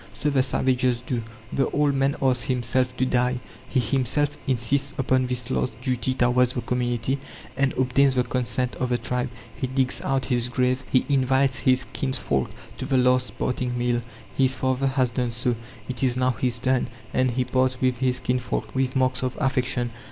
So 0.15 0.31
the 0.31 0.41
savages 0.41 0.99
do. 0.99 1.21
The 1.53 1.69
old 1.69 1.93
man 1.93 2.15
asks 2.23 2.45
himself 2.45 2.97
to 2.97 3.05
die; 3.05 3.37
he 3.69 3.79
himself 3.79 4.35
insists 4.47 4.95
upon 4.97 5.27
this 5.27 5.51
last 5.51 5.79
duty 5.79 6.15
towards 6.15 6.53
the 6.53 6.61
community, 6.61 7.19
and 7.55 7.71
obtains 7.73 8.15
the 8.15 8.23
consent 8.23 8.73
of 8.77 8.89
the 8.89 8.97
tribe; 8.97 9.29
he 9.55 9.67
digs 9.67 10.01
out 10.01 10.25
his 10.25 10.49
grave; 10.49 10.83
he 10.91 11.05
invites 11.07 11.59
his 11.59 11.85
kinsfolk 11.93 12.49
to 12.77 12.85
the 12.87 12.97
last 12.97 13.37
parting 13.37 13.77
meal. 13.77 14.01
His 14.35 14.55
father 14.55 14.87
has 14.87 15.11
done 15.11 15.29
so, 15.29 15.55
it 15.87 16.01
is 16.01 16.17
now 16.17 16.31
his 16.31 16.57
turn; 16.59 16.87
and 17.13 17.29
he 17.29 17.43
parts 17.45 17.79
with 17.79 17.97
his 17.99 18.19
kinsfolk 18.19 18.73
with 18.73 18.95
marks 18.95 19.21
of 19.21 19.37
affection. 19.39 19.91